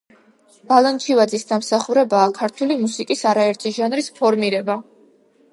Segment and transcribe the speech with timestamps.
[0.71, 4.81] ბალანჩივაძის დამსახურებაა ქართული მუსიკის არაერთი ჟანრის ფორმირება.